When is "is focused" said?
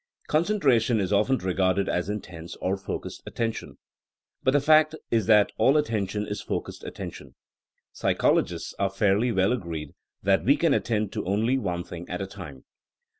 6.25-6.83